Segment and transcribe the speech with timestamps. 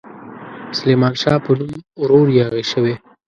[0.77, 2.95] سلیمان شاه په نوم ورور یاغي شوی.